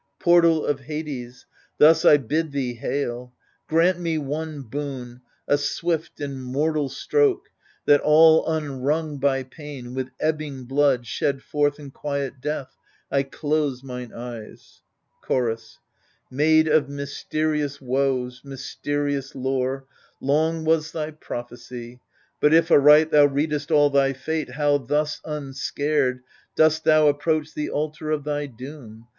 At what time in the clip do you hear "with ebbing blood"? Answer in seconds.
9.93-11.05